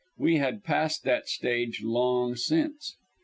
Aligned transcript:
We 0.17 0.37
had 0.37 0.63
passed 0.63 1.03
that 1.03 1.29
stage 1.29 1.83
long 1.83 2.35
since. 2.35 2.95